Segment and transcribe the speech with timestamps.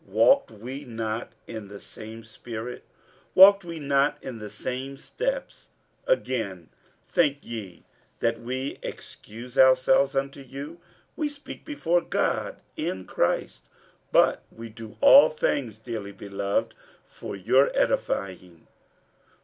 [0.07, 2.83] walked we not in the same spirit?
[3.35, 5.69] walked we not in the same steps?
[6.07, 6.69] 47:012:019 Again,
[7.05, 7.85] think ye
[8.17, 10.79] that we excuse ourselves unto you?
[11.15, 13.69] we speak before God in Christ:
[14.11, 16.73] but we do all things, dearly beloved,
[17.05, 18.65] for your edifying.